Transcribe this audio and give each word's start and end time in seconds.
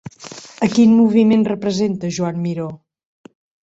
A 0.67 0.69
quin 0.77 0.95
moviment 1.01 1.45
representa 1.51 2.13
Joan 2.19 2.43
Miró? 2.49 2.71